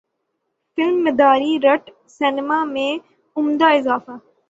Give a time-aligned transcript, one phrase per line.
[0.77, 1.83] film Madari رٹ
[2.09, 2.91] cinema میں
[3.37, 4.11] عمدہ اضافہ